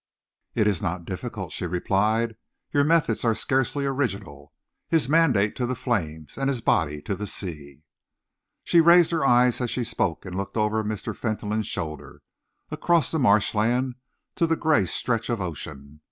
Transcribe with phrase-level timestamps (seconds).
[0.55, 2.35] "It is not difficult," she replied.
[2.71, 4.51] "Your methods are scarcely original.
[4.87, 7.83] His mandate to the flames, and his body to the sea!"
[8.63, 11.15] She raised her eyes as she spoke and looked over Mr.
[11.15, 12.23] Fentolin's shoulder,
[12.71, 13.93] across the marshland
[14.37, 15.99] to the grey stretch of ocean.